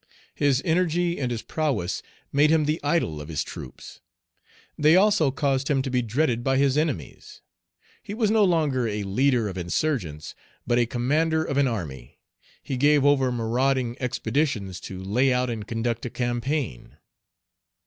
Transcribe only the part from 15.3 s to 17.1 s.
out and conduct a campaign.